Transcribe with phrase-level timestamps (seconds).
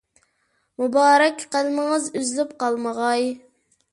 [0.83, 3.29] مۇبارەك قەلىمىڭىز ئۈزۈلۈپ قالمىغاي.